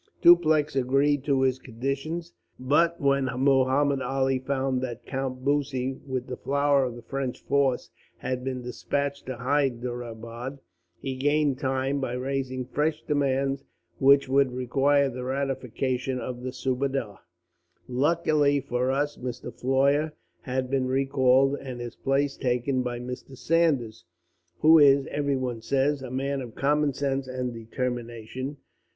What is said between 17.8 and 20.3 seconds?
"Luckily for us Mr. Floyer